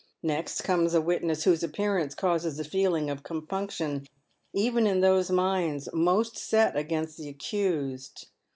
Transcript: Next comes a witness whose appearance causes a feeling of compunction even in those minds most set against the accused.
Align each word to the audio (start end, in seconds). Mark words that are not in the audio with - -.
Next 0.23 0.61
comes 0.63 0.95
a 0.95 0.99
witness 0.99 1.43
whose 1.43 1.61
appearance 1.61 2.15
causes 2.15 2.59
a 2.59 2.63
feeling 2.63 3.07
of 3.11 3.21
compunction 3.21 4.07
even 4.51 4.87
in 4.87 5.01
those 5.01 5.29
minds 5.29 5.87
most 5.93 6.35
set 6.39 6.75
against 6.75 7.19
the 7.19 7.29
accused. 7.29 8.27